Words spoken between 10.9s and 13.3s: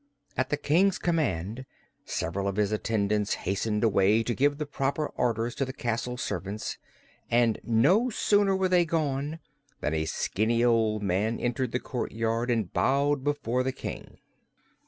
man entered the courtyard and bowed